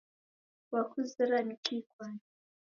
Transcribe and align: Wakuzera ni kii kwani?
Wakuzera 0.71 1.37
ni 1.45 1.55
kii 1.63 1.83
kwani? 1.89 2.21